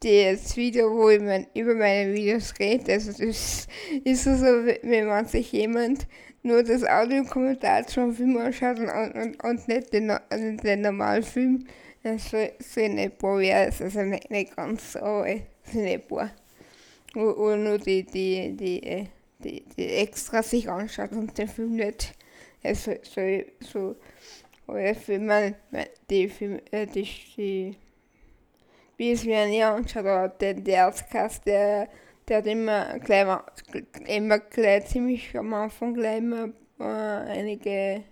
das 0.00 0.56
Video, 0.56 0.90
wo 0.90 1.06
mein, 1.22 1.46
über 1.54 1.74
meine 1.74 2.12
Videos 2.12 2.54
rede. 2.58 2.92
Also 2.92 3.10
das 3.12 3.66
ist 4.04 4.24
so, 4.24 4.46
wenn 4.82 5.06
man 5.06 5.26
sich 5.26 5.52
jemand 5.52 6.06
nur 6.42 6.62
das 6.62 6.84
Audiokommentar 6.84 7.86
zum 7.86 8.14
Film 8.14 8.36
anschaut 8.36 8.78
und, 8.78 8.88
und, 8.88 9.44
und 9.44 9.68
nicht 9.68 9.92
den, 9.92 10.10
also 10.10 10.56
den 10.62 10.80
normalen 10.82 11.22
Film 11.22 11.64
Singapore 12.58 13.40
wäre 13.40 13.72
also 13.78 14.02
nicht, 14.02 14.30
nicht 14.30 14.56
ganz 14.56 14.92
so 14.92 15.24
äh, 15.24 15.42
Singapore. 15.64 16.30
Oder 17.14 17.56
nur 17.56 17.78
die, 17.78 18.04
die, 18.04 18.56
die, 18.56 18.82
äh, 18.82 19.06
die, 19.40 19.64
die 19.76 19.88
extra 19.88 20.42
sich 20.42 20.68
anschaut 20.68 21.12
und 21.12 21.36
den 21.36 21.48
Film 21.48 21.76
nicht 21.76 22.14
so, 22.74 22.92
so, 23.02 23.20
so 23.60 23.96
oder 24.66 24.94
für 24.94 25.18
man 25.18 25.54
die, 26.10 26.28
Film, 26.28 26.60
äh, 26.70 26.86
die, 26.86 27.08
die 27.36 27.76
wie 28.98 29.12
es 29.12 29.24
mir 29.24 29.46
nie 29.46 29.62
anschaut, 29.62 30.02
oder 30.02 30.28
der, 30.28 30.76
Erzkast, 30.76 31.46
der, 31.46 31.88
der 32.28 32.38
hat 32.38 32.46
immer 32.46 32.98
gleich, 32.98 33.26
immer 34.06 34.38
gleich 34.38 34.86
ziemlich 34.86 35.36
am 35.36 35.54
Anfang 35.54 35.94
gleich 35.94 36.18
immer 36.18 36.50
äh, 36.78 36.84
einige 36.84 38.04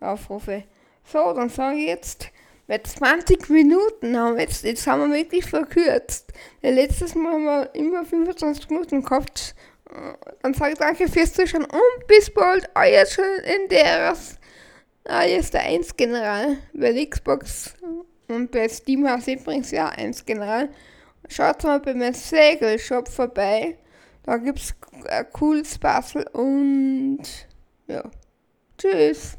Aufrufe. 0.00 0.64
So, 1.04 1.32
dann 1.32 1.48
sage 1.48 1.78
ich 1.78 1.86
jetzt, 1.86 2.30
bei 2.66 2.78
20 2.78 3.48
Minuten 3.50 4.16
haben 4.16 4.34
wir 4.34 4.42
jetzt, 4.42 4.64
jetzt 4.64 4.86
haben 4.86 5.10
wir 5.10 5.18
wirklich 5.18 5.44
verkürzt. 5.44 6.32
Weil 6.62 6.74
letztes 6.74 7.14
Mal 7.14 7.32
haben 7.32 7.44
wir 7.44 7.74
immer 7.74 8.04
25 8.04 8.70
Minuten 8.70 9.02
gehabt. 9.02 9.54
Dann 10.42 10.54
sage 10.54 10.72
ich 10.72 10.78
danke 10.78 11.08
fürs 11.08 11.34
Zuschauen 11.34 11.64
und 11.64 12.06
bis 12.06 12.32
bald. 12.32 12.70
Euer 12.74 13.04
schon 13.04 13.24
in 13.44 13.68
der 13.68 14.14
Ah, 15.04 15.24
jetzt 15.24 15.52
der 15.54 15.62
1 15.62 15.96
General. 15.96 16.58
Bei 16.72 17.04
Xbox 17.04 17.74
und 18.28 18.50
bei 18.50 18.68
Steam 18.68 19.06
hast 19.06 19.26
du 19.26 19.32
übrigens 19.32 19.70
ja 19.70 19.88
1 19.88 20.24
General. 20.24 20.68
Schaut 21.28 21.62
mal 21.64 21.80
bei 21.80 21.94
meinem 21.94 22.14
Segelshop 22.14 23.08
vorbei. 23.08 23.78
Da 24.24 24.36
gibt's 24.36 24.74
ein 25.08 25.26
cooles 25.32 25.78
Bastel 25.78 26.26
und 26.32 27.22
ja. 27.86 28.02
Tschüss. 28.78 29.36